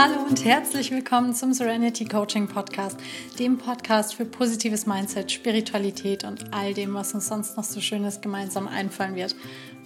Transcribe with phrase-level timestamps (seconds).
[0.00, 2.96] Hallo und herzlich willkommen zum Serenity Coaching Podcast,
[3.40, 8.20] dem Podcast für positives Mindset, Spiritualität und all dem, was uns sonst noch so Schönes
[8.20, 9.34] gemeinsam einfallen wird.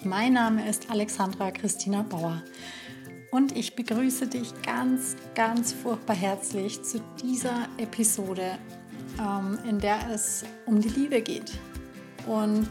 [0.04, 2.42] Mein Name ist Alexandra Christina Bauer
[3.30, 8.58] und ich begrüße dich ganz, ganz furchtbar herzlich zu dieser Episode,
[9.18, 11.52] ähm, in der es um die Liebe geht.
[12.26, 12.68] Und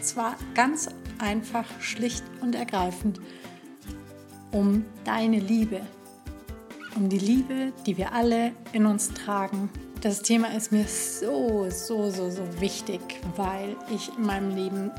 [0.00, 0.88] zwar ganz
[1.18, 3.20] einfach, schlicht und ergreifend
[4.50, 5.82] um deine Liebe
[6.96, 9.68] um die Liebe, die wir alle in uns tragen.
[10.00, 13.00] Das Thema ist mir so, so, so, so wichtig,
[13.36, 14.90] weil ich in meinem Leben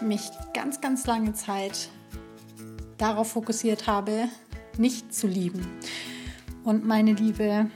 [0.00, 1.88] mich ganz, ganz lange Zeit
[2.98, 4.28] darauf fokussiert habe,
[4.76, 5.66] nicht zu lieben
[6.64, 7.70] und meine Liebe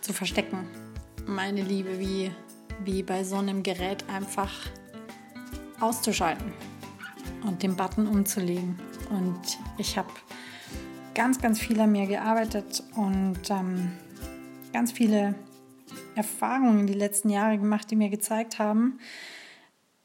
[0.00, 0.66] zu verstecken.
[1.26, 2.30] Meine Liebe wie,
[2.84, 4.52] wie bei so einem Gerät einfach
[5.80, 6.52] auszuschalten
[7.46, 8.78] und den Button umzulegen.
[9.10, 10.10] Und ich habe
[11.14, 13.92] ganz, ganz viel an mir gearbeitet und ähm,
[14.72, 15.34] ganz viele
[16.14, 18.98] Erfahrungen die letzten Jahre gemacht, die mir gezeigt haben,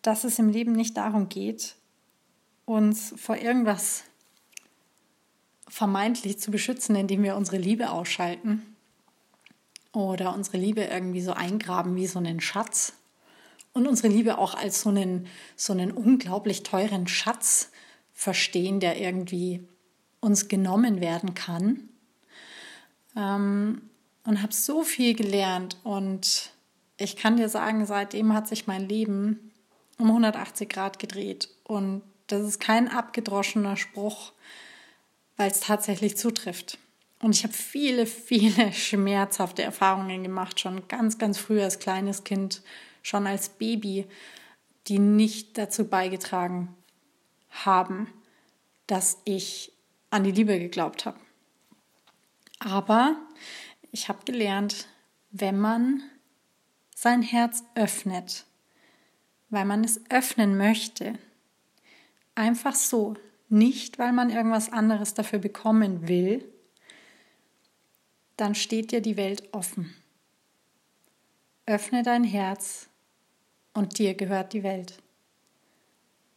[0.02, 1.76] dass es im Leben nicht darum geht,
[2.66, 4.04] uns vor irgendwas
[5.68, 8.76] vermeintlich zu beschützen, indem wir unsere Liebe ausschalten
[9.94, 12.94] oder unsere Liebe irgendwie so eingraben wie so einen Schatz
[13.74, 17.72] und unsere Liebe auch als so einen, so einen unglaublich teuren Schatz
[18.14, 19.68] verstehen, der irgendwie
[20.20, 21.90] uns genommen werden kann.
[23.16, 23.82] Ähm,
[24.24, 26.52] und habe so viel gelernt und
[26.98, 29.52] ich kann dir sagen, seitdem hat sich mein Leben
[29.98, 31.50] um 180 Grad gedreht.
[31.64, 34.34] Und das ist kein abgedroschener Spruch,
[35.38, 36.78] weil es tatsächlich zutrifft.
[37.20, 42.62] Und ich habe viele, viele schmerzhafte Erfahrungen gemacht, schon ganz, ganz früh als kleines Kind,
[43.02, 44.06] schon als Baby,
[44.88, 46.76] die nicht dazu beigetragen
[47.50, 48.08] haben,
[48.88, 49.72] dass ich
[50.10, 51.20] an die Liebe geglaubt habe.
[52.60, 53.16] Aber
[53.92, 54.88] ich habe gelernt,
[55.32, 56.04] wenn man
[56.96, 58.46] sein Herz öffnet,
[59.50, 61.18] weil man es öffnen möchte,
[62.36, 63.16] einfach so,
[63.50, 66.44] nicht weil man irgendwas anderes dafür bekommen will,
[68.36, 69.96] dann steht dir die Welt offen.
[71.66, 72.88] Öffne dein Herz
[73.74, 75.02] und dir gehört die Welt.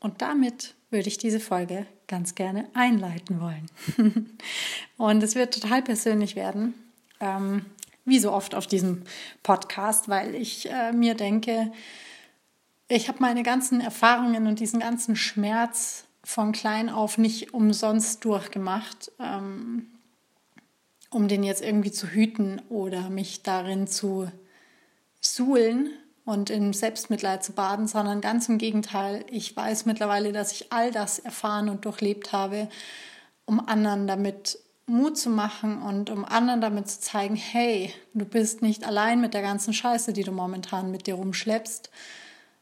[0.01, 3.71] Und damit würde ich diese Folge ganz gerne einleiten wollen.
[4.99, 6.75] und es wird total persönlich werden,
[7.21, 7.65] ähm,
[8.05, 9.05] wie so oft auf diesem
[9.43, 11.73] Podcast, weil ich äh, mir denke,
[12.89, 19.13] ich habe meine ganzen Erfahrungen und diesen ganzen Schmerz von klein auf nicht umsonst durchgemacht,
[19.21, 19.87] ähm,
[21.11, 24.31] um den jetzt irgendwie zu hüten oder mich darin zu
[25.21, 25.91] suhlen,
[26.31, 29.25] und in Selbstmitleid zu baden, sondern ganz im Gegenteil.
[29.31, 32.69] Ich weiß mittlerweile, dass ich all das erfahren und durchlebt habe,
[33.47, 38.63] um anderen damit Mut zu machen und um anderen damit zu zeigen, hey, du bist
[38.63, 41.91] nicht allein mit der ganzen Scheiße, die du momentan mit dir rumschleppst,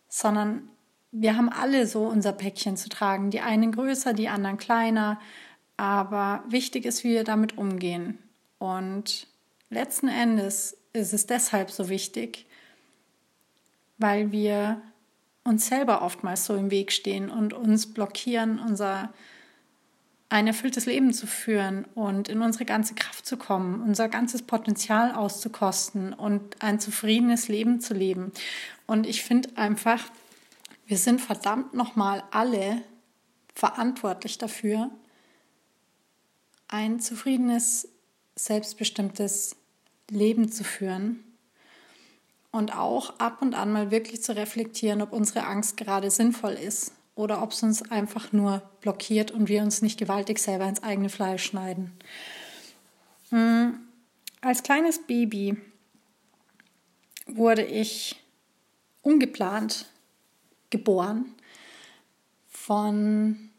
[0.08, 0.68] sondern
[1.12, 3.30] wir haben alle so unser Päckchen zu tragen.
[3.30, 5.20] Die einen größer, die anderen kleiner.
[5.76, 8.18] Aber wichtig ist, wie wir damit umgehen.
[8.58, 9.26] Und
[9.70, 12.47] letzten Endes ist es deshalb so wichtig,
[13.98, 14.80] weil wir
[15.44, 19.12] uns selber oftmals so im Weg stehen und uns blockieren, unser
[20.30, 25.14] ein erfülltes Leben zu führen und in unsere ganze Kraft zu kommen, unser ganzes Potenzial
[25.14, 28.32] auszukosten und ein zufriedenes Leben zu leben.
[28.86, 30.04] Und ich finde einfach,
[30.86, 32.82] wir sind verdammt nochmal alle
[33.54, 34.90] verantwortlich dafür,
[36.68, 37.88] ein zufriedenes,
[38.36, 39.56] selbstbestimmtes
[40.10, 41.24] Leben zu führen
[42.50, 46.92] und auch ab und an mal wirklich zu reflektieren, ob unsere Angst gerade sinnvoll ist
[47.14, 51.08] oder ob es uns einfach nur blockiert und wir uns nicht gewaltig selber ins eigene
[51.08, 51.92] Fleisch schneiden.
[53.30, 53.80] Hm,
[54.40, 55.56] als kleines Baby
[57.26, 58.16] wurde ich
[59.02, 59.86] ungeplant
[60.70, 61.34] geboren,
[62.48, 63.50] von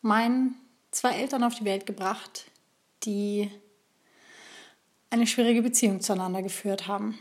[0.00, 0.54] meinen
[0.90, 2.46] zwei Eltern auf die Welt gebracht,
[3.04, 3.50] die
[5.10, 7.18] eine schwierige Beziehung zueinander geführt haben.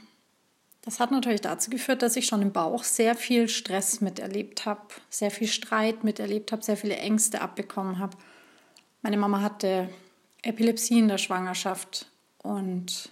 [0.84, 4.82] Das hat natürlich dazu geführt, dass ich schon im Bauch sehr viel Stress miterlebt habe,
[5.10, 8.18] sehr viel Streit miterlebt habe, sehr viele Ängste abbekommen habe.
[9.04, 9.90] Meine Mama hatte
[10.42, 12.08] Epilepsie in der Schwangerschaft
[12.40, 13.10] und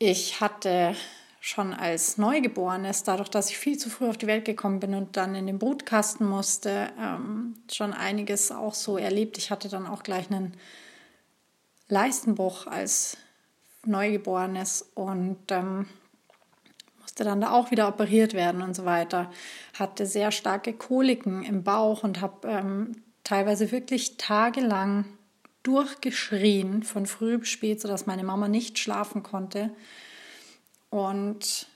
[0.00, 0.96] ich hatte
[1.40, 5.16] schon als Neugeborenes, dadurch, dass ich viel zu früh auf die Welt gekommen bin und
[5.16, 9.38] dann in den Brutkasten musste, ähm, schon einiges auch so erlebt.
[9.38, 10.56] Ich hatte dann auch gleich einen
[11.88, 13.16] Leistenbruch als
[13.86, 15.86] Neugeborenes und ähm,
[17.00, 19.30] musste dann da auch wieder operiert werden und so weiter.
[19.78, 25.04] Hatte sehr starke Koliken im Bauch und habe ähm, teilweise wirklich tagelang
[25.62, 29.70] durchgeschrien von früh bis spät, sodass meine Mama nicht schlafen konnte.
[30.90, 31.68] Und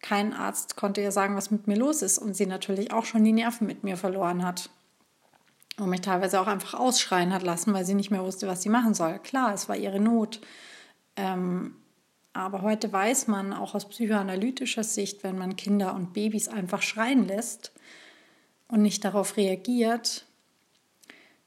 [0.00, 2.18] kein Arzt konnte ihr sagen, was mit mir los ist.
[2.18, 4.70] Und sie natürlich auch schon die Nerven mit mir verloren hat.
[5.78, 8.68] Und mich teilweise auch einfach ausschreien hat lassen, weil sie nicht mehr wusste, was sie
[8.68, 9.18] machen soll.
[9.20, 10.40] Klar, es war ihre Not.
[11.18, 11.74] Ähm,
[12.32, 17.26] aber heute weiß man auch aus psychoanalytischer Sicht, wenn man Kinder und Babys einfach schreien
[17.26, 17.72] lässt
[18.68, 20.24] und nicht darauf reagiert,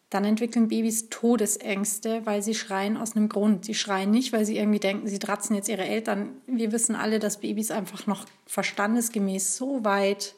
[0.09, 3.63] dann entwickeln Babys Todesängste, weil sie schreien aus einem Grund.
[3.63, 6.31] Sie schreien nicht, weil sie irgendwie denken, sie dratzen jetzt ihre Eltern.
[6.47, 10.35] Wir wissen alle, dass Babys einfach noch verstandesgemäß so weit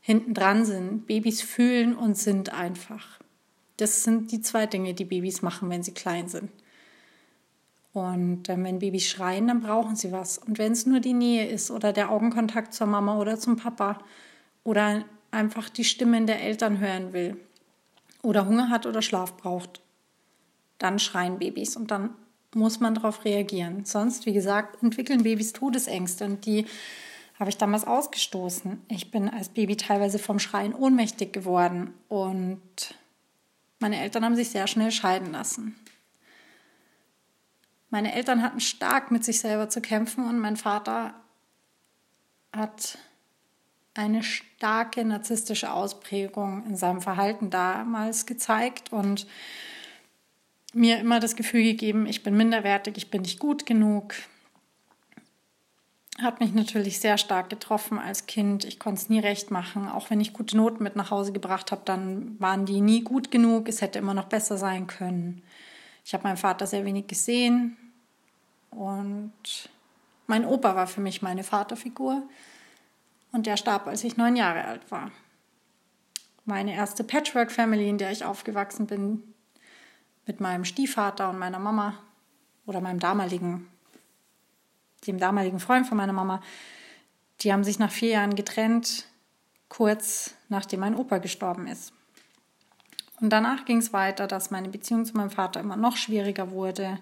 [0.00, 1.06] hinten dran sind.
[1.06, 3.20] Babys fühlen und sind einfach.
[3.76, 6.50] Das sind die zwei Dinge, die Babys machen, wenn sie klein sind.
[7.96, 10.38] Und äh, wenn Babys schreien, dann brauchen sie was.
[10.38, 13.98] Und wenn es nur die Nähe ist oder der Augenkontakt zur Mama oder zum Papa
[14.64, 17.38] oder einfach die Stimmen der Eltern hören will,
[18.22, 19.80] oder Hunger hat oder Schlaf braucht,
[20.78, 22.10] dann schreien Babys und dann
[22.54, 23.84] muss man darauf reagieren.
[23.84, 26.66] Sonst, wie gesagt, entwickeln Babys Todesängste und die
[27.38, 28.82] habe ich damals ausgestoßen.
[28.88, 32.60] Ich bin als Baby teilweise vom Schreien ohnmächtig geworden und
[33.78, 35.76] meine Eltern haben sich sehr schnell scheiden lassen.
[37.90, 41.14] Meine Eltern hatten stark mit sich selber zu kämpfen und mein Vater
[42.52, 42.98] hat
[43.94, 49.26] eine starke narzisstische Ausprägung in seinem Verhalten damals gezeigt und
[50.74, 54.14] mir immer das Gefühl gegeben, ich bin minderwertig, ich bin nicht gut genug.
[56.20, 58.64] Hat mich natürlich sehr stark getroffen als Kind.
[58.64, 59.86] Ich konnte es nie recht machen.
[59.86, 63.30] Auch wenn ich gute Noten mit nach Hause gebracht habe, dann waren die nie gut
[63.30, 63.68] genug.
[63.68, 65.42] Es hätte immer noch besser sein können.
[66.06, 67.76] Ich habe meinen Vater sehr wenig gesehen
[68.70, 69.68] und
[70.28, 72.22] mein Opa war für mich meine Vaterfigur.
[73.32, 75.10] Und der starb, als ich neun Jahre alt war.
[76.44, 79.34] Meine erste Patchwork-Family, in der ich aufgewachsen bin,
[80.26, 81.98] mit meinem Stiefvater und meiner Mama
[82.66, 83.66] oder meinem damaligen,
[85.08, 86.40] dem damaligen Freund von meiner Mama,
[87.40, 89.08] die haben sich nach vier Jahren getrennt,
[89.68, 91.92] kurz nachdem mein Opa gestorben ist.
[93.20, 96.98] Und danach ging es weiter, dass meine Beziehung zu meinem Vater immer noch schwieriger wurde,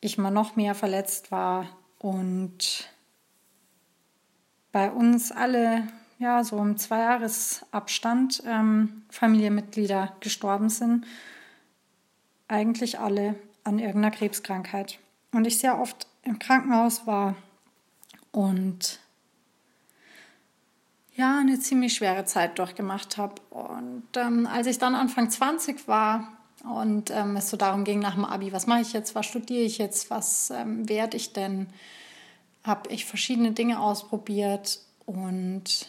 [0.00, 1.66] ich immer noch mehr verletzt war
[1.98, 2.88] und
[4.70, 5.88] bei uns alle,
[6.18, 11.04] ja, so im Zweijahresabstand ähm, Familienmitglieder gestorben sind.
[12.46, 13.34] Eigentlich alle
[13.64, 14.98] an irgendeiner Krebskrankheit.
[15.32, 17.34] Und ich sehr oft im Krankenhaus war
[18.30, 19.00] und
[21.18, 23.42] ja, eine ziemlich schwere Zeit durchgemacht habe.
[23.50, 26.28] Und ähm, als ich dann Anfang 20 war
[26.62, 29.64] und ähm, es so darum ging nach dem Abi, was mache ich jetzt, was studiere
[29.64, 31.66] ich jetzt, was ähm, werde ich denn,
[32.62, 35.88] habe ich verschiedene Dinge ausprobiert und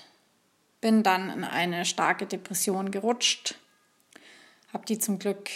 [0.82, 3.56] bin dann in eine starke Depression gerutscht.
[4.74, 5.50] Habe die zum Glück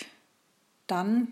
[0.85, 1.29] dann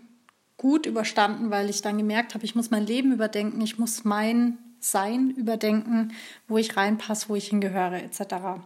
[0.56, 4.58] gut überstanden, weil ich dann gemerkt habe, ich muss mein Leben überdenken, ich muss mein
[4.84, 6.12] Sein überdenken,
[6.48, 8.62] wo ich reinpasse, wo ich hingehöre etc.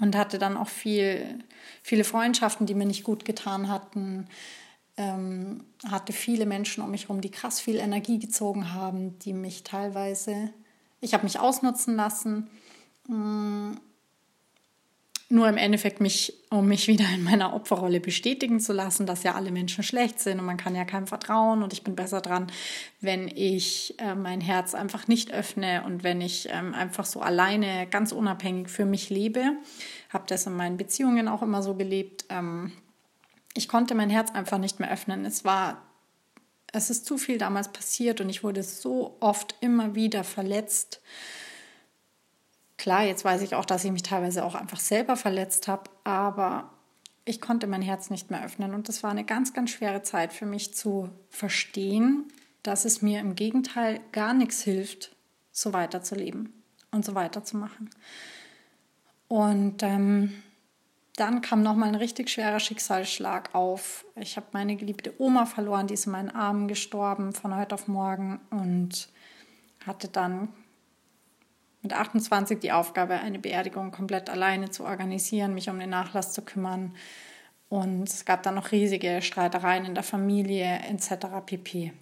[0.00, 1.38] Und hatte dann auch viel,
[1.82, 4.28] viele Freundschaften, die mir nicht gut getan hatten.
[4.96, 9.62] Ähm, hatte viele Menschen um mich herum, die krass viel Energie gezogen haben, die mich
[9.62, 10.52] teilweise,
[11.00, 12.50] ich habe mich ausnutzen lassen
[13.08, 13.72] Mm.
[15.30, 19.34] Nur im Endeffekt mich, um mich wieder in meiner Opferrolle bestätigen zu lassen, dass ja
[19.34, 22.46] alle Menschen schlecht sind und man kann ja keinem vertrauen und ich bin besser dran,
[23.02, 27.86] wenn ich äh, mein Herz einfach nicht öffne und wenn ich ähm, einfach so alleine
[27.90, 29.52] ganz unabhängig für mich lebe.
[30.08, 32.24] Habe das in meinen Beziehungen auch immer so gelebt.
[32.30, 32.72] Ähm,
[33.52, 35.26] ich konnte mein Herz einfach nicht mehr öffnen.
[35.26, 35.82] Es war
[36.72, 41.00] es ist zu viel damals passiert und ich wurde so oft immer wieder verletzt
[42.78, 46.70] Klar, jetzt weiß ich auch, dass ich mich teilweise auch einfach selber verletzt habe, aber
[47.24, 50.32] ich konnte mein Herz nicht mehr öffnen und das war eine ganz, ganz schwere Zeit
[50.32, 52.32] für mich zu verstehen,
[52.62, 55.14] dass es mir im Gegenteil gar nichts hilft,
[55.50, 56.52] so weiterzuleben
[56.92, 57.90] und so weiterzumachen.
[59.26, 60.42] Und ähm,
[61.16, 64.06] dann kam nochmal ein richtig schwerer Schicksalsschlag auf.
[64.14, 67.88] Ich habe meine geliebte Oma verloren, die ist in meinen Armen gestorben von heute auf
[67.88, 69.08] morgen und
[69.84, 70.48] hatte dann
[71.82, 76.42] mit 28 die Aufgabe, eine Beerdigung komplett alleine zu organisieren, mich um den Nachlass zu
[76.42, 76.94] kümmern.
[77.68, 81.26] Und es gab dann noch riesige Streitereien in der Familie etc.
[81.44, 81.92] pp.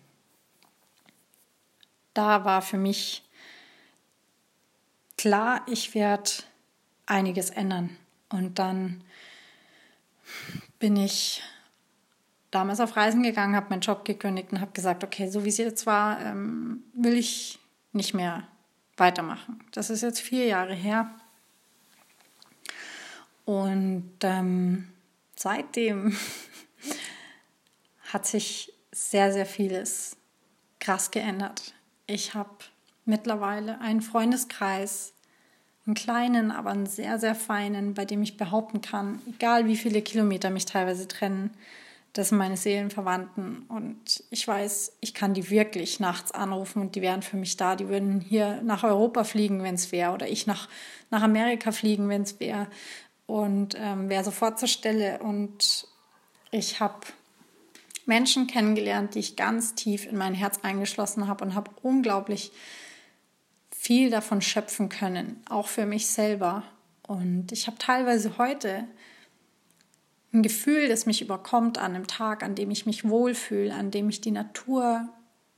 [2.15, 3.25] Da war für mich
[5.19, 6.31] klar, ich werde
[7.05, 7.97] einiges ändern.
[8.31, 9.03] Und dann
[10.79, 11.43] bin ich
[12.51, 15.59] damals auf Reisen gegangen, habe meinen Job gekündigt und habe gesagt, okay, so wie es
[15.59, 17.59] jetzt war, ähm, will ich
[17.93, 18.47] nicht mehr
[18.97, 19.61] weitermachen.
[19.73, 21.11] Das ist jetzt vier Jahre her.
[23.45, 24.89] Und ähm,
[25.37, 26.17] seitdem
[28.13, 30.17] hat sich sehr, sehr vieles
[30.81, 31.75] krass geändert.
[32.07, 32.51] Ich habe
[33.05, 35.13] mittlerweile einen Freundeskreis,
[35.87, 40.03] einen kleinen, aber einen sehr, sehr feinen, bei dem ich behaupten kann, egal wie viele
[40.03, 41.51] Kilometer mich teilweise trennen,
[42.17, 47.03] das sind meine Seelenverwandten und ich weiß, ich kann die wirklich nachts anrufen und die
[47.03, 47.77] wären für mich da.
[47.77, 50.71] Die würden hier nach Europa fliegen, wenn es wäre, oder ich nach,
[51.11, 52.69] nach Amerika fliegen, wenn es wäre
[53.27, 55.19] und ähm, wäre sofort zur Stelle.
[55.19, 55.87] Und
[56.51, 57.01] ich habe
[58.07, 62.51] Menschen kennengelernt, die ich ganz tief in mein Herz eingeschlossen habe und habe unglaublich
[63.71, 66.63] viel davon schöpfen können, auch für mich selber.
[67.07, 68.85] Und ich habe teilweise heute
[70.33, 74.09] ein Gefühl, das mich überkommt an einem Tag, an dem ich mich wohlfühle, an dem
[74.09, 75.09] ich die Natur,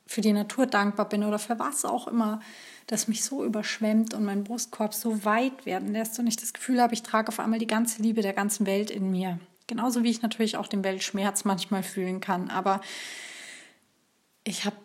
[0.07, 2.41] für die Natur dankbar bin oder für was auch immer,
[2.87, 6.81] das mich so überschwemmt und mein Brustkorb so weit werden lässt und ich das Gefühl
[6.81, 9.39] habe, ich trage auf einmal die ganze Liebe der ganzen Welt in mir.
[9.67, 12.49] Genauso wie ich natürlich auch den Weltschmerz manchmal fühlen kann.
[12.49, 12.81] Aber
[14.45, 14.77] ich habe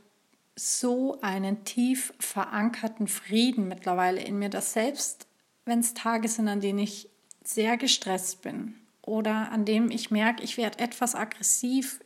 [0.58, 5.28] so einen tief verankerten Frieden mittlerweile in mir, dass selbst
[5.64, 7.10] wenn es Tage sind, an denen ich
[7.44, 12.00] sehr gestresst bin oder an dem ich merke, ich werde etwas aggressiv,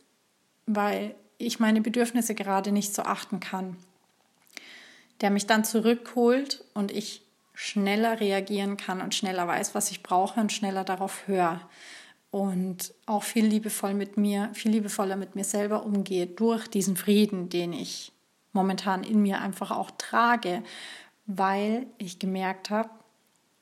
[0.66, 3.76] weil ich meine Bedürfnisse gerade nicht so achten kann,
[5.20, 7.22] der mich dann zurückholt und ich
[7.54, 11.60] schneller reagieren kann und schneller weiß, was ich brauche und schneller darauf höre
[12.30, 17.48] und auch viel liebevoll mit mir, viel liebevoller mit mir selber umgehe durch diesen Frieden,
[17.48, 18.12] den ich
[18.52, 20.62] momentan in mir einfach auch trage,
[21.26, 22.90] weil ich gemerkt habe,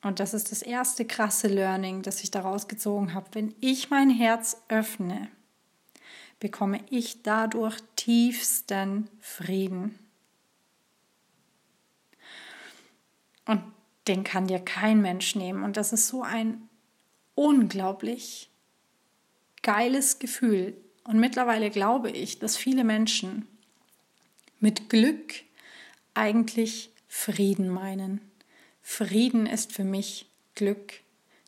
[0.07, 4.09] und das ist das erste krasse Learning, das ich daraus gezogen habe, wenn ich mein
[4.09, 5.29] Herz öffne,
[6.39, 9.99] bekomme ich dadurch tiefsten Frieden.
[13.47, 13.63] Und
[14.07, 15.65] den kann dir kein Mensch nehmen.
[15.65, 16.69] Und das ist so ein
[17.35, 18.49] unglaublich
[19.63, 20.77] geiles Gefühl.
[21.03, 23.49] Und mittlerweile glaube ich, dass viele Menschen
[24.61, 25.35] mit Glück
[26.15, 28.25] eigentlich Frieden meinen.
[28.88, 30.93] Frieden ist für mich Glück.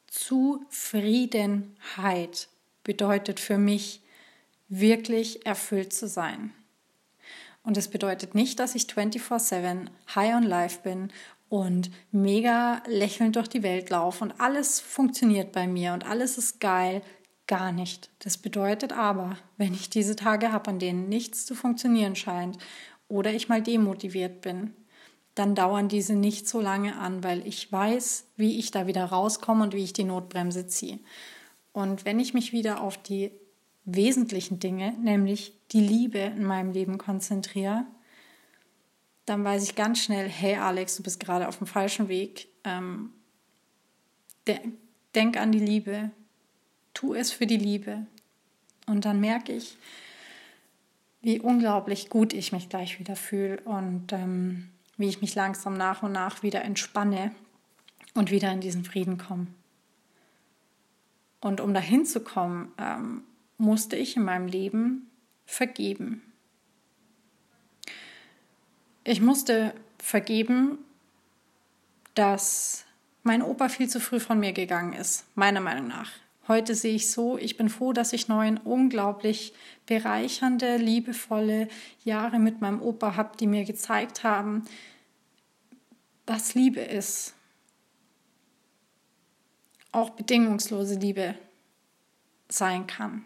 [0.08, 2.48] Zufriedenheit
[2.82, 4.02] bedeutet für mich
[4.68, 6.52] wirklich erfüllt zu sein.
[7.62, 11.12] Und es bedeutet nicht, dass ich 24/7 high on life bin
[11.48, 16.58] und mega lächelnd durch die Welt laufe und alles funktioniert bei mir und alles ist
[16.58, 17.02] geil.
[17.46, 18.10] Gar nicht.
[18.18, 22.58] Das bedeutet aber, wenn ich diese Tage habe, an denen nichts zu funktionieren scheint
[23.06, 24.74] oder ich mal demotiviert bin,
[25.38, 29.64] dann dauern diese nicht so lange an, weil ich weiß, wie ich da wieder rauskomme
[29.64, 30.98] und wie ich die Notbremse ziehe.
[31.72, 33.30] Und wenn ich mich wieder auf die
[33.84, 37.86] wesentlichen Dinge, nämlich die Liebe in meinem Leben konzentriere,
[39.26, 42.48] dann weiß ich ganz schnell, hey Alex, du bist gerade auf dem falschen Weg.
[42.64, 43.12] Ähm,
[44.46, 44.58] de
[45.14, 46.10] denk an die Liebe,
[46.94, 48.06] tu es für die Liebe.
[48.86, 49.76] Und dann merke ich,
[51.20, 56.02] wie unglaublich gut ich mich gleich wieder fühle und ähm, wie ich mich langsam nach
[56.02, 57.34] und nach wieder entspanne
[58.14, 59.46] und wieder in diesen Frieden komme.
[61.40, 63.22] Und um dahin zu kommen, ähm,
[63.56, 65.10] musste ich in meinem Leben
[65.46, 66.22] vergeben.
[69.04, 70.78] Ich musste vergeben,
[72.14, 72.84] dass
[73.22, 76.10] mein Opa viel zu früh von mir gegangen ist, meiner Meinung nach.
[76.48, 79.52] Heute sehe ich so, ich bin froh, dass ich neun unglaublich
[79.84, 81.68] bereichernde, liebevolle
[82.04, 84.64] Jahre mit meinem Opa habe, die mir gezeigt haben,
[86.26, 87.34] was Liebe ist.
[89.92, 91.34] Auch bedingungslose Liebe
[92.48, 93.24] sein kann.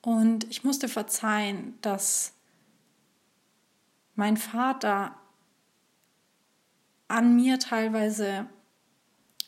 [0.00, 2.32] Und ich musste verzeihen, dass
[4.14, 5.14] mein Vater
[7.08, 8.46] an mir teilweise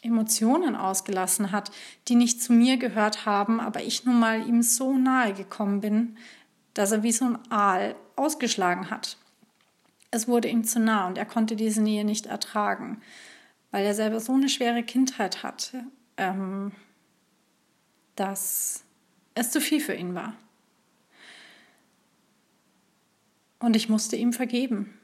[0.02, 1.70] Emotionen ausgelassen hat,
[2.08, 6.16] die nicht zu mir gehört haben, aber ich nun mal ihm so nahe gekommen bin,
[6.74, 9.18] dass er wie so ein Aal ausgeschlagen hat.
[10.10, 13.00] Es wurde ihm zu nah und er konnte diese Nähe nicht ertragen,
[13.70, 15.84] weil er selber so eine schwere Kindheit hatte,
[16.16, 16.72] ähm,
[18.16, 18.84] dass
[19.34, 20.34] es zu viel für ihn war.
[23.58, 24.98] Und ich musste ihm vergeben.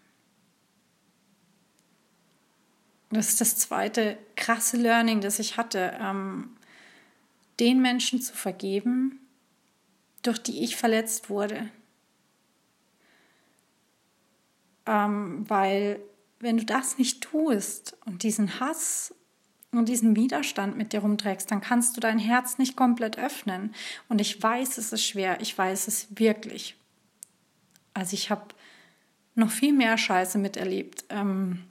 [3.10, 6.56] Das ist das zweite krasse Learning, das ich hatte, ähm,
[7.60, 9.20] den Menschen zu vergeben,
[10.22, 11.70] durch die ich verletzt wurde.
[14.86, 16.00] Ähm, weil
[16.40, 19.14] wenn du das nicht tust und diesen Hass
[19.72, 23.75] und diesen Widerstand mit dir rumträgst, dann kannst du dein Herz nicht komplett öffnen.
[24.08, 26.76] Und ich weiß, es ist schwer, ich weiß es wirklich.
[27.94, 28.46] Also ich habe
[29.34, 31.04] noch viel mehr Scheiße miterlebt.
[31.08, 31.64] Ähm,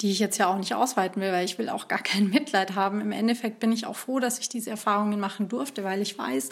[0.00, 2.74] die ich jetzt ja auch nicht ausweiten will, weil ich will auch gar kein Mitleid
[2.74, 3.00] haben.
[3.00, 6.50] Im Endeffekt bin ich auch froh, dass ich diese Erfahrungen machen durfte, weil ich weiß,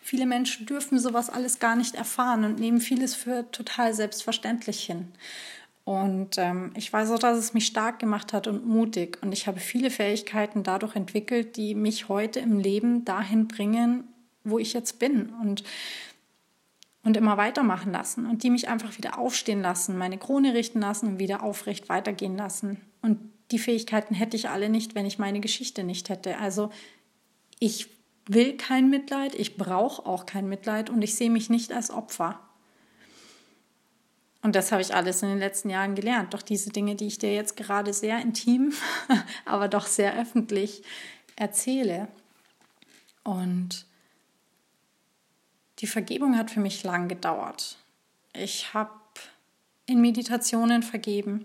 [0.00, 5.08] viele Menschen dürfen sowas alles gar nicht erfahren und nehmen vieles für total selbstverständlich hin.
[5.84, 9.18] Und ähm, ich weiß auch, dass es mich stark gemacht hat und mutig.
[9.22, 14.04] Und ich habe viele Fähigkeiten dadurch entwickelt, die mich heute im Leben dahin bringen,
[14.44, 15.30] wo ich jetzt bin.
[15.42, 15.64] Und
[17.02, 21.06] und immer weitermachen lassen und die mich einfach wieder aufstehen lassen, meine Krone richten lassen
[21.08, 22.80] und wieder aufrecht weitergehen lassen.
[23.02, 23.18] Und
[23.50, 26.38] die Fähigkeiten hätte ich alle nicht, wenn ich meine Geschichte nicht hätte.
[26.38, 26.70] Also
[27.58, 27.88] ich
[28.26, 32.38] will kein Mitleid, ich brauche auch kein Mitleid und ich sehe mich nicht als Opfer.
[34.42, 36.32] Und das habe ich alles in den letzten Jahren gelernt.
[36.32, 38.72] Doch diese Dinge, die ich dir jetzt gerade sehr intim,
[39.44, 40.82] aber doch sehr öffentlich
[41.36, 42.08] erzähle.
[43.22, 43.84] Und
[45.80, 47.76] die Vergebung hat für mich lang gedauert.
[48.32, 48.90] Ich habe
[49.86, 51.44] in Meditationen vergeben.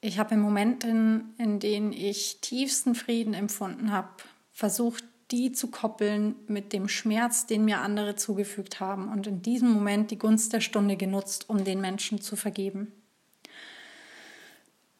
[0.00, 4.08] Ich habe in Momenten, in denen ich tiefsten Frieden empfunden habe,
[4.52, 9.70] versucht, die zu koppeln mit dem Schmerz, den mir andere zugefügt haben und in diesem
[9.70, 12.92] Moment die Gunst der Stunde genutzt, um den Menschen zu vergeben.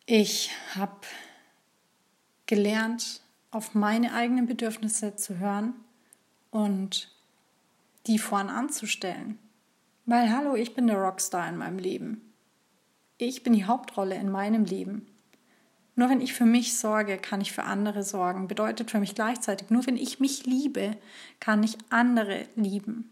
[0.06, 1.00] Ich habe
[2.46, 5.74] gelernt, auf meine eigenen Bedürfnisse zu hören
[6.50, 7.10] und
[8.06, 9.38] die vorn anzustellen.
[10.06, 12.29] Weil, hallo, ich bin der Rockstar in meinem Leben.
[13.26, 15.06] Ich bin die Hauptrolle in meinem Leben.
[15.94, 18.48] Nur wenn ich für mich sorge, kann ich für andere sorgen.
[18.48, 20.96] Bedeutet für mich gleichzeitig, nur wenn ich mich liebe,
[21.40, 23.10] kann ich andere lieben.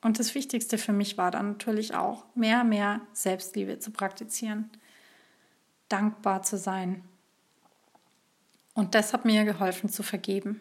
[0.00, 4.70] Und das Wichtigste für mich war dann natürlich auch, mehr, mehr Selbstliebe zu praktizieren,
[5.90, 7.04] dankbar zu sein.
[8.72, 10.60] Und das hat mir geholfen zu vergeben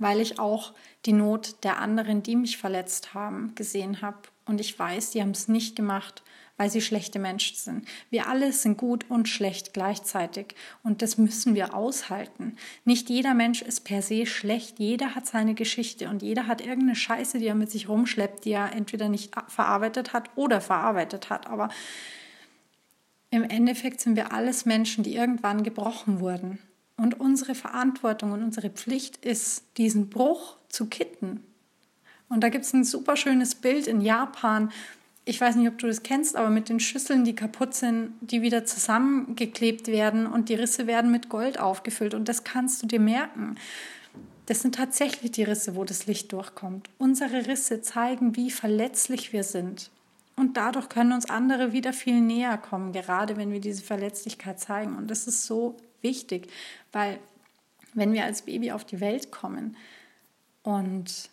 [0.00, 0.72] weil ich auch
[1.04, 4.18] die Not der anderen, die mich verletzt haben, gesehen habe.
[4.50, 6.24] Und ich weiß, die haben es nicht gemacht,
[6.56, 7.88] weil sie schlechte Menschen sind.
[8.10, 10.56] Wir alle sind gut und schlecht gleichzeitig.
[10.82, 12.56] Und das müssen wir aushalten.
[12.84, 14.80] Nicht jeder Mensch ist per se schlecht.
[14.80, 18.50] Jeder hat seine Geschichte und jeder hat irgendeine Scheiße, die er mit sich rumschleppt, die
[18.50, 21.46] er entweder nicht verarbeitet hat oder verarbeitet hat.
[21.46, 21.68] Aber
[23.30, 26.58] im Endeffekt sind wir alles Menschen, die irgendwann gebrochen wurden.
[26.96, 31.44] Und unsere Verantwortung und unsere Pflicht ist, diesen Bruch zu kitten.
[32.30, 34.72] Und da gibt es ein super schönes Bild in Japan.
[35.26, 38.40] Ich weiß nicht, ob du das kennst, aber mit den Schüsseln, die kaputt sind, die
[38.40, 42.14] wieder zusammengeklebt werden und die Risse werden mit Gold aufgefüllt.
[42.14, 43.56] Und das kannst du dir merken.
[44.46, 46.88] Das sind tatsächlich die Risse, wo das Licht durchkommt.
[46.98, 49.90] Unsere Risse zeigen, wie verletzlich wir sind.
[50.36, 54.96] Und dadurch können uns andere wieder viel näher kommen, gerade wenn wir diese Verletzlichkeit zeigen.
[54.96, 56.48] Und das ist so wichtig,
[56.92, 57.18] weil
[57.94, 59.76] wenn wir als Baby auf die Welt kommen
[60.62, 61.29] und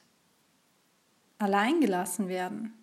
[1.37, 2.73] allein gelassen werden,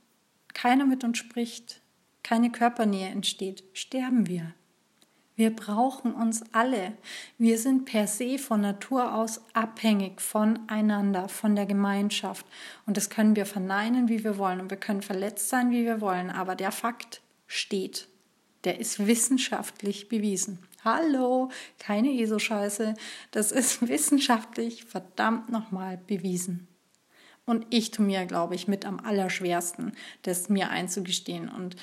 [0.53, 1.81] keiner mit uns spricht,
[2.23, 4.55] keine Körpernähe entsteht, sterben wir.
[5.37, 6.93] Wir brauchen uns alle.
[7.39, 12.47] Wir sind per se von Natur aus abhängig voneinander, von der Gemeinschaft.
[12.87, 14.61] Und das können wir verneinen, wie wir wollen.
[14.61, 16.31] Und wir können verletzt sein, wie wir wollen.
[16.31, 18.07] Aber der Fakt steht.
[18.63, 20.61] Der ist wissenschaftlich bewiesen.
[20.85, 22.95] Hallo, keine ESO-Scheiße.
[23.33, 26.69] Das ist wissenschaftlich verdammt nochmal bewiesen.
[27.47, 31.77] Und ich tue mir, glaube ich, mit am allerschwersten, das mir einzugestehen und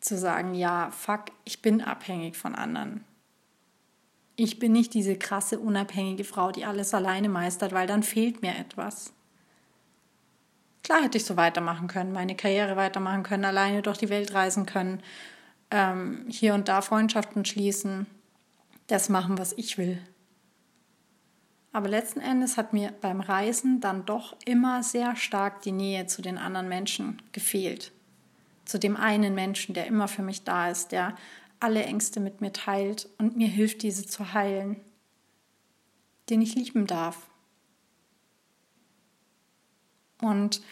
[0.00, 3.04] zu sagen, ja, fuck, ich bin abhängig von anderen.
[4.36, 8.56] Ich bin nicht diese krasse, unabhängige Frau, die alles alleine meistert, weil dann fehlt mir
[8.56, 9.12] etwas.
[10.82, 14.64] Klar hätte ich so weitermachen können, meine Karriere weitermachen können, alleine durch die Welt reisen
[14.64, 15.02] können
[15.70, 18.06] ähm, hier und da Freundschaften schließen,
[18.86, 19.98] das machen, was ich will.
[21.72, 26.20] Aber letzten Endes hat mir beim Reisen dann doch immer sehr stark die Nähe zu
[26.20, 27.92] den anderen Menschen gefehlt.
[28.64, 31.16] Zu dem einen Menschen, der immer für mich da ist, der
[31.60, 34.80] alle Ängste mit mir teilt und mir hilft, diese zu heilen,
[36.28, 37.28] den ich lieben darf.
[40.20, 40.62] Und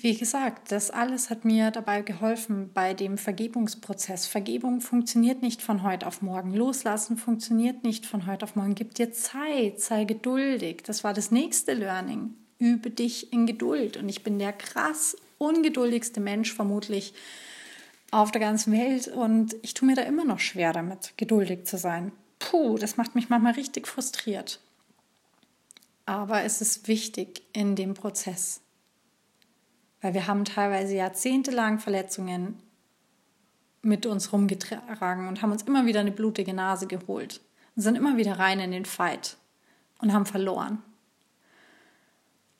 [0.00, 4.26] wie gesagt, das alles hat mir dabei geholfen bei dem Vergebungsprozess.
[4.26, 6.54] Vergebung funktioniert nicht von heute auf morgen.
[6.54, 8.76] Loslassen funktioniert nicht von heute auf morgen.
[8.76, 10.82] Gib dir Zeit, sei geduldig.
[10.84, 12.34] Das war das nächste Learning.
[12.58, 13.96] Übe dich in Geduld.
[13.96, 17.12] Und ich bin der krass ungeduldigste Mensch vermutlich
[18.12, 19.08] auf der ganzen Welt.
[19.08, 22.12] Und ich tue mir da immer noch schwer damit, geduldig zu sein.
[22.38, 24.60] Puh, das macht mich manchmal richtig frustriert.
[26.06, 28.60] Aber es ist wichtig in dem Prozess.
[30.00, 32.62] Weil wir haben teilweise jahrzehntelang Verletzungen
[33.82, 37.40] mit uns rumgetragen und haben uns immer wieder eine blutige Nase geholt
[37.74, 39.36] und sind immer wieder rein in den Fight
[40.00, 40.82] und haben verloren.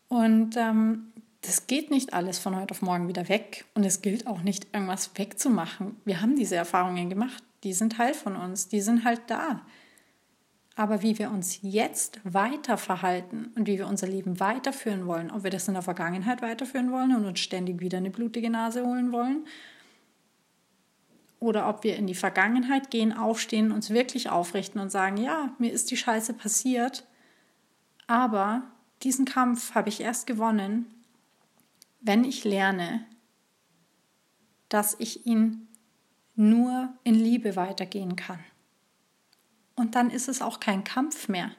[0.08, 4.26] Und ähm, das geht nicht alles von heute auf morgen wieder weg und es gilt
[4.26, 5.96] auch nicht, irgendwas wegzumachen.
[6.04, 9.62] Wir haben diese Erfahrungen gemacht, die sind Teil von uns, die sind halt da.
[10.78, 15.42] Aber wie wir uns jetzt weiter verhalten und wie wir unser Leben weiterführen wollen, ob
[15.42, 19.10] wir das in der Vergangenheit weiterführen wollen und uns ständig wieder eine blutige Nase holen
[19.10, 19.44] wollen,
[21.40, 25.72] oder ob wir in die Vergangenheit gehen, aufstehen, uns wirklich aufrichten und sagen, ja, mir
[25.72, 27.04] ist die Scheiße passiert,
[28.06, 28.62] aber
[29.02, 30.86] diesen Kampf habe ich erst gewonnen,
[32.00, 33.04] wenn ich lerne,
[34.68, 35.66] dass ich ihn
[36.36, 38.38] nur in Liebe weitergehen kann.
[39.78, 41.52] Und dann ist es auch kein Kampf mehr.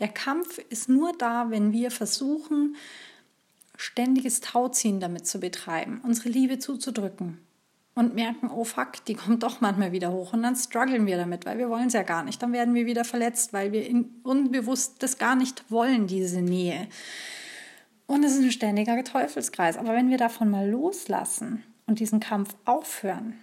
[0.00, 2.76] Der Kampf ist nur da, wenn wir versuchen,
[3.76, 7.38] ständiges Tauziehen damit zu betreiben, unsere Liebe zuzudrücken
[7.94, 11.46] und merken, oh fuck, die kommt doch manchmal wieder hoch und dann strugglen wir damit,
[11.46, 12.42] weil wir wollen es ja gar nicht.
[12.42, 13.88] Dann werden wir wieder verletzt, weil wir
[14.24, 16.88] unbewusst das gar nicht wollen, diese Nähe.
[18.06, 19.76] Und es ist ein ständiger Teufelskreis.
[19.76, 23.38] Aber wenn wir davon mal loslassen und diesen Kampf aufhören,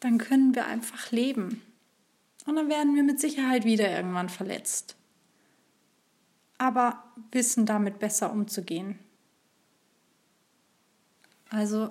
[0.00, 1.62] dann können wir einfach leben.
[2.46, 4.96] Und dann werden wir mit Sicherheit wieder irgendwann verletzt.
[6.58, 8.98] Aber wissen damit besser umzugehen.
[11.50, 11.90] Also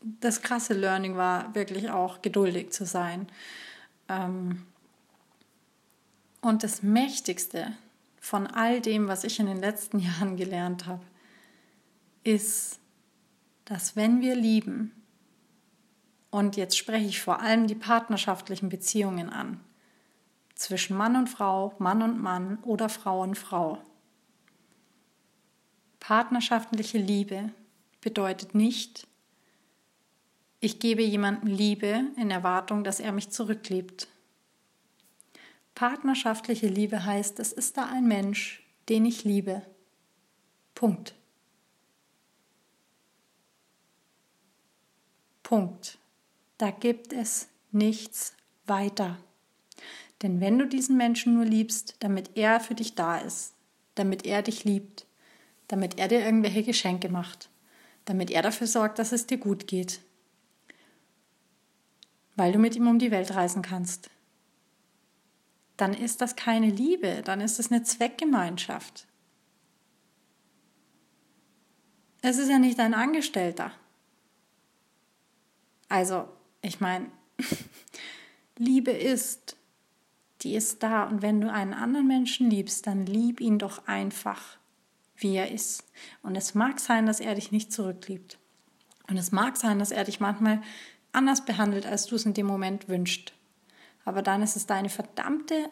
[0.00, 3.26] das krasse Learning war wirklich auch geduldig zu sein.
[4.08, 4.64] Ähm,
[6.40, 7.76] und das Mächtigste
[8.20, 11.04] von all dem, was ich in den letzten Jahren gelernt habe,
[12.24, 12.78] ist,
[13.64, 14.92] dass wenn wir lieben,
[16.30, 19.60] und jetzt spreche ich vor allem die partnerschaftlichen Beziehungen an,
[20.54, 23.78] zwischen Mann und Frau, Mann und Mann oder Frau und Frau.
[26.00, 27.50] Partnerschaftliche Liebe
[28.00, 29.06] bedeutet nicht,
[30.60, 34.08] ich gebe jemandem Liebe in Erwartung, dass er mich zurückliebt.
[35.74, 39.62] Partnerschaftliche Liebe heißt, es ist da ein Mensch, den ich liebe.
[40.74, 41.14] Punkt.
[45.44, 45.98] Punkt.
[46.58, 48.34] Da gibt es nichts
[48.66, 49.16] weiter.
[50.22, 53.54] Denn wenn du diesen Menschen nur liebst, damit er für dich da ist,
[53.94, 55.06] damit er dich liebt,
[55.68, 57.48] damit er dir irgendwelche Geschenke macht,
[58.04, 60.00] damit er dafür sorgt, dass es dir gut geht,
[62.34, 64.10] weil du mit ihm um die Welt reisen kannst,
[65.76, 69.06] dann ist das keine Liebe, dann ist es eine Zweckgemeinschaft.
[72.20, 73.70] Es ist ja nicht ein Angestellter.
[75.88, 76.28] Also,
[76.62, 77.06] ich meine,
[78.56, 79.56] Liebe ist,
[80.42, 81.04] die ist da.
[81.04, 84.58] Und wenn du einen anderen Menschen liebst, dann lieb ihn doch einfach,
[85.16, 85.84] wie er ist.
[86.22, 88.38] Und es mag sein, dass er dich nicht zurückliebt.
[89.08, 90.62] Und es mag sein, dass er dich manchmal
[91.12, 93.32] anders behandelt, als du es in dem Moment wünschst
[94.08, 95.68] aber dann ist es deine verdammte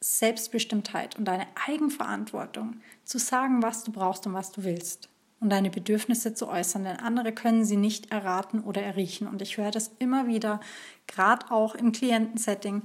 [0.00, 5.08] Selbstbestimmtheit und deine Eigenverantwortung, zu sagen, was du brauchst und was du willst
[5.40, 9.28] und deine Bedürfnisse zu äußern, denn andere können sie nicht erraten oder erriechen.
[9.28, 10.60] Und ich höre das immer wieder,
[11.06, 12.82] gerade auch im Klientensetting.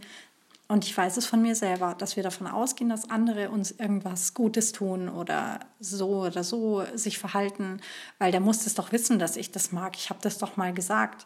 [0.67, 4.33] Und ich weiß es von mir selber, dass wir davon ausgehen, dass andere uns irgendwas
[4.33, 7.81] Gutes tun oder so oder so sich verhalten,
[8.17, 9.95] weil der muss es doch wissen, dass ich das mag.
[9.95, 11.25] Ich habe das doch mal gesagt.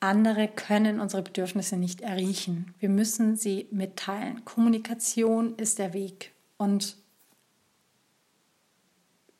[0.00, 2.74] Andere können unsere Bedürfnisse nicht erriechen.
[2.80, 4.44] Wir müssen sie mitteilen.
[4.44, 6.32] Kommunikation ist der Weg.
[6.56, 6.96] Und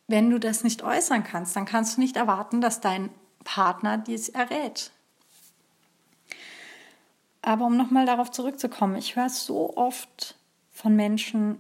[0.09, 3.11] wenn du das nicht äußern kannst, dann kannst du nicht erwarten, dass dein
[3.45, 4.91] Partner dies errät.
[7.43, 10.37] Aber um nochmal darauf zurückzukommen, ich höre so oft
[10.71, 11.59] von Menschen,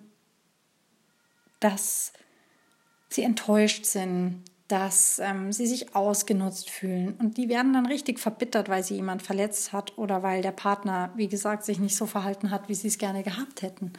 [1.61, 2.12] dass
[3.09, 7.14] sie enttäuscht sind, dass ähm, sie sich ausgenutzt fühlen.
[7.18, 11.11] Und die werden dann richtig verbittert, weil sie jemand verletzt hat oder weil der Partner,
[11.14, 13.92] wie gesagt, sich nicht so verhalten hat, wie sie es gerne gehabt hätten.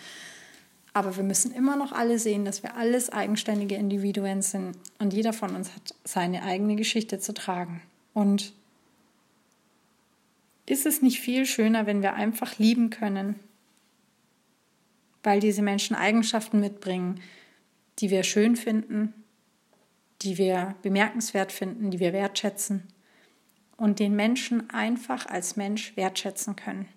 [0.94, 5.34] Aber wir müssen immer noch alle sehen, dass wir alles eigenständige Individuen sind und jeder
[5.34, 7.82] von uns hat seine eigene Geschichte zu tragen.
[8.14, 8.54] Und
[10.66, 13.40] ist es nicht viel schöner, wenn wir einfach lieben können,
[15.24, 17.20] weil diese Menschen Eigenschaften mitbringen,
[18.00, 19.14] die wir schön finden
[20.24, 22.88] die wir bemerkenswert finden, die wir wertschätzen
[23.78, 26.88] und den Menschen einfach als Mensch wertschätzen können.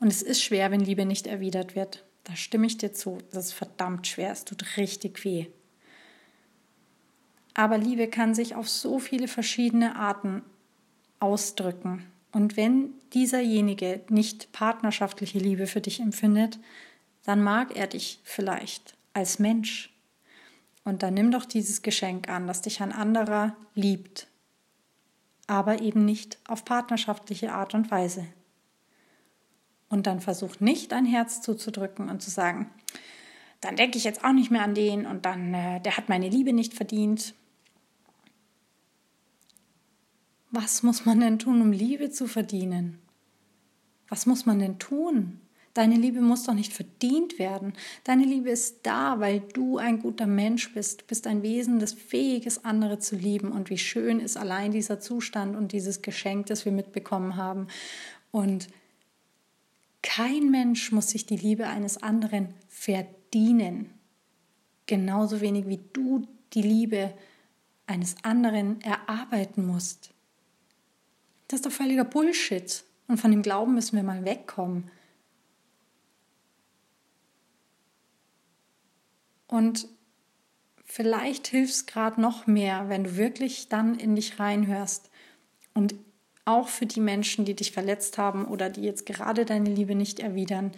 [0.00, 2.04] Und es ist schwer, wenn Liebe nicht erwidert wird.
[2.24, 3.18] Da stimme ich dir zu.
[3.32, 4.32] Das ist verdammt schwer.
[4.32, 5.46] Es tut richtig weh.
[7.54, 10.42] Aber Liebe kann sich auf so viele verschiedene Arten
[11.20, 12.06] ausdrücken.
[12.32, 16.58] Und wenn dieserjenige nicht partnerschaftliche Liebe für dich empfindet,
[17.24, 19.92] dann mag er dich vielleicht als Mensch
[20.84, 24.26] und dann nimm doch dieses Geschenk an, dass dich ein anderer liebt,
[25.46, 28.26] aber eben nicht auf partnerschaftliche Art und Weise.
[29.92, 32.70] Und dann versuch nicht dein Herz zuzudrücken und zu sagen,
[33.60, 36.30] dann denke ich jetzt auch nicht mehr an den und dann, äh, der hat meine
[36.30, 37.34] Liebe nicht verdient.
[40.50, 43.00] Was muss man denn tun, um Liebe zu verdienen?
[44.08, 45.42] Was muss man denn tun?
[45.74, 47.74] Deine Liebe muss doch nicht verdient werden.
[48.04, 51.02] Deine Liebe ist da, weil du ein guter Mensch bist.
[51.02, 53.52] Du bist ein Wesen, das fähig ist, andere zu lieben.
[53.52, 57.66] Und wie schön ist allein dieser Zustand und dieses Geschenk, das wir mitbekommen haben.
[58.30, 58.68] Und
[60.02, 63.94] kein Mensch muss sich die Liebe eines anderen verdienen.
[64.86, 67.14] Genauso wenig wie du die Liebe
[67.86, 70.12] eines anderen erarbeiten musst.
[71.48, 72.84] Das ist doch völliger Bullshit.
[73.08, 74.90] Und von dem Glauben müssen wir mal wegkommen.
[79.46, 79.86] Und
[80.84, 85.10] vielleicht hilft es gerade noch mehr, wenn du wirklich dann in dich reinhörst
[85.74, 85.94] und
[86.44, 90.20] auch für die Menschen, die dich verletzt haben oder die jetzt gerade deine Liebe nicht
[90.20, 90.72] erwidern,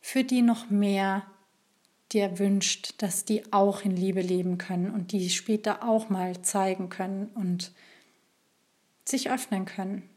[0.00, 1.24] für die noch mehr
[2.12, 6.88] dir wünscht, dass die auch in Liebe leben können und die später auch mal zeigen
[6.88, 7.72] können und
[9.04, 10.08] sich öffnen können.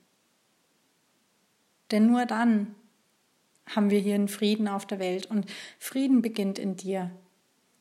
[1.91, 2.73] Denn nur dann
[3.67, 5.45] haben wir hier einen Frieden auf der Welt und
[5.79, 7.11] Frieden beginnt in dir.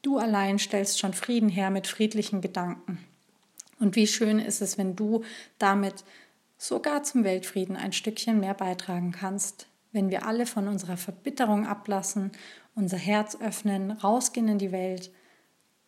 [0.03, 2.99] Du allein stellst schon Frieden her mit friedlichen Gedanken.
[3.79, 5.25] Und wie schön ist es, wenn du
[5.59, 6.05] damit
[6.63, 12.31] sogar zum Weltfrieden ein Stückchen mehr beitragen kannst, wenn wir alle von unserer Verbitterung ablassen,
[12.77, 15.11] unser Herz öffnen, rausgehen in die Welt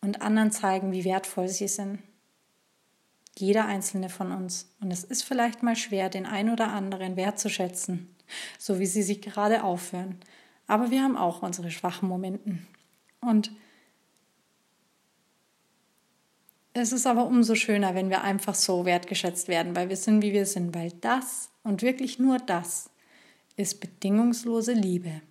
[0.01, 1.99] und anderen zeigen, wie wertvoll sie sind.
[3.37, 4.75] Jeder einzelne von uns.
[4.81, 8.13] Und es ist vielleicht mal schwer, den ein oder anderen wertzuschätzen,
[8.59, 10.19] so wie sie sich gerade aufhören.
[10.67, 12.67] Aber wir haben auch unsere schwachen Momenten.
[13.21, 13.49] Und
[16.77, 20.33] es ist aber umso schöner, wenn wir einfach so wertgeschätzt werden, weil wir sind, wie
[20.33, 22.89] wir sind, weil das und wirklich nur das
[23.55, 25.21] ist bedingungslose Liebe.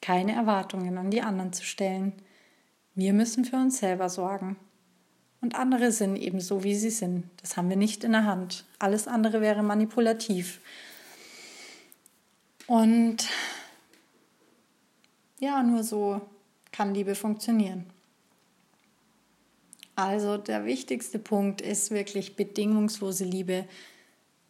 [0.00, 2.12] Keine Erwartungen an die anderen zu stellen.
[2.94, 4.56] Wir müssen für uns selber sorgen
[5.40, 7.28] und andere sind eben so, wie sie sind.
[7.40, 8.64] Das haben wir nicht in der Hand.
[8.78, 10.60] Alles andere wäre manipulativ.
[12.68, 13.28] Und
[15.40, 16.20] ja, nur so
[16.70, 17.86] kann Liebe funktionieren.
[19.96, 23.66] Also der wichtigste Punkt ist wirklich bedingungslose Liebe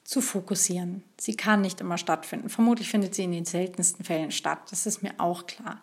[0.05, 1.03] zu fokussieren.
[1.19, 2.49] Sie kann nicht immer stattfinden.
[2.49, 4.61] Vermutlich findet sie in den seltensten Fällen statt.
[4.71, 5.83] Das ist mir auch klar.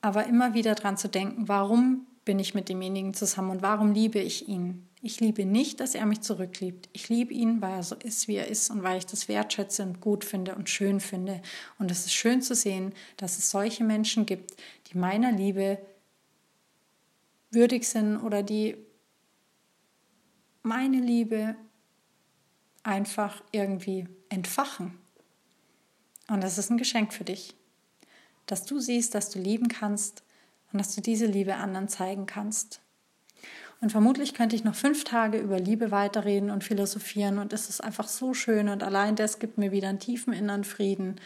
[0.00, 4.18] Aber immer wieder daran zu denken, warum bin ich mit demjenigen zusammen und warum liebe
[4.18, 4.86] ich ihn?
[5.02, 6.88] Ich liebe nicht, dass er mich zurückliebt.
[6.92, 9.84] Ich liebe ihn, weil er so ist, wie er ist und weil ich das wertschätze
[9.84, 11.42] und gut finde und schön finde.
[11.78, 14.56] Und es ist schön zu sehen, dass es solche Menschen gibt,
[14.88, 15.78] die meiner Liebe
[17.50, 18.76] würdig sind oder die
[20.62, 21.56] meine Liebe
[22.82, 24.98] einfach irgendwie entfachen.
[26.28, 27.54] Und das ist ein Geschenk für dich,
[28.46, 30.24] dass du siehst, dass du lieben kannst
[30.72, 32.80] und dass du diese Liebe anderen zeigen kannst.
[33.80, 37.82] Und vermutlich könnte ich noch fünf Tage über Liebe weiterreden und philosophieren und es ist
[37.82, 41.20] einfach so schön und allein das gibt mir wieder einen tiefen inneren Frieden.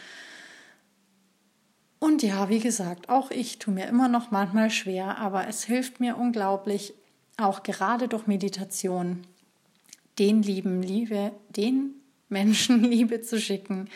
[2.01, 5.99] Und ja, wie gesagt, auch ich tue mir immer noch manchmal schwer, aber es hilft
[5.99, 6.95] mir unglaublich,
[7.37, 9.27] auch gerade durch Meditation,
[10.17, 11.93] den lieben Liebe, den
[12.27, 13.87] Menschen Liebe zu schicken,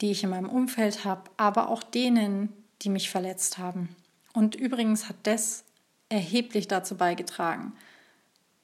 [0.00, 2.50] die ich in meinem Umfeld habe, aber auch denen,
[2.80, 3.94] die mich verletzt haben.
[4.32, 5.64] Und übrigens hat das
[6.08, 7.74] erheblich dazu beigetragen,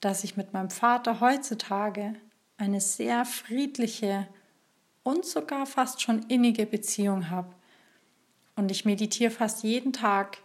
[0.01, 2.15] dass ich mit meinem Vater heutzutage
[2.57, 4.27] eine sehr friedliche
[5.03, 7.60] und sogar fast schon innige Beziehung habe.
[8.61, 10.37] Und ich meditiere fast jeden Tag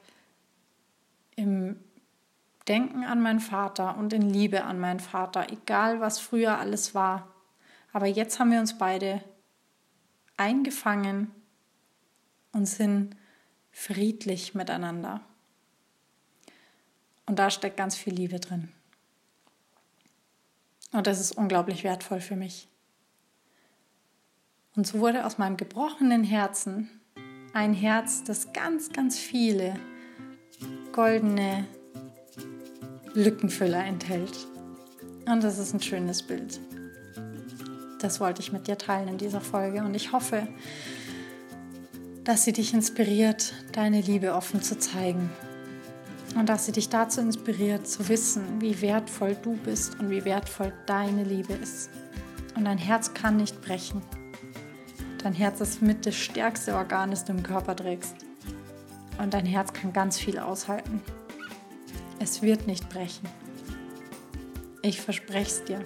[1.36, 1.78] im
[2.66, 7.28] Denken an meinen Vater und in Liebe an meinen Vater, egal was früher alles war.
[7.92, 9.22] Aber jetzt haben wir uns beide
[10.38, 11.30] eingefangen
[12.54, 13.18] und sind
[13.74, 15.20] friedlich miteinander.
[17.26, 18.72] Und da steckt ganz viel Liebe drin.
[20.94, 22.70] Und das ist unglaublich wertvoll für mich.
[24.78, 27.02] Und so wurde aus meinem gebrochenen Herzen
[27.56, 29.76] ein Herz, das ganz, ganz viele
[30.92, 31.66] goldene
[33.14, 34.46] Lückenfüller enthält.
[35.26, 36.60] Und das ist ein schönes Bild.
[38.02, 39.80] Das wollte ich mit dir teilen in dieser Folge.
[39.84, 40.48] Und ich hoffe,
[42.26, 45.30] dass sie dich inspiriert, deine Liebe offen zu zeigen.
[46.38, 50.74] Und dass sie dich dazu inspiriert, zu wissen, wie wertvoll du bist und wie wertvoll
[50.88, 51.90] deine Liebe ist.
[52.58, 54.02] Und dein Herz kann nicht brechen.
[55.26, 58.16] Dein Herz ist mit das stärkste Organ, das du im Körper trägst.
[59.18, 61.02] Und dein Herz kann ganz viel aushalten.
[62.20, 63.28] Es wird nicht brechen.
[64.84, 65.80] Ich verspreche es dir.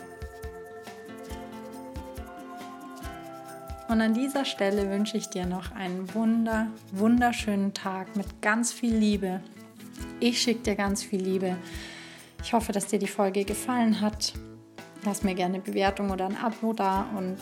[3.87, 8.93] Und an dieser Stelle wünsche ich dir noch einen wunder, wunderschönen Tag mit ganz viel
[8.93, 9.39] Liebe.
[10.19, 11.55] Ich schicke dir ganz viel Liebe.
[12.43, 14.33] Ich hoffe, dass dir die Folge gefallen hat.
[15.05, 17.39] Lass mir gerne eine Bewertung oder ein Abo da und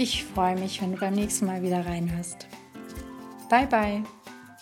[0.00, 2.46] ich freue mich, wenn du beim nächsten Mal wieder reinhörst.
[3.50, 4.04] Bye bye,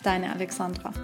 [0.03, 0.95] deine Alexandra.